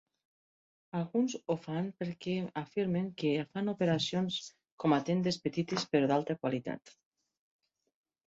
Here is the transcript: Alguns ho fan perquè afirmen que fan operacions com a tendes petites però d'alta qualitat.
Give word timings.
Alguns 0.99 1.33
ho 1.39 1.55
fan 1.65 1.89
perquè 2.03 2.33
afirmen 2.61 3.11
que 3.23 3.33
fan 3.51 3.69
operacions 3.75 4.39
com 4.85 4.97
a 4.97 5.01
tendes 5.11 5.37
petites 5.45 5.85
però 5.93 6.09
d'alta 6.13 6.37
qualitat. 6.41 6.95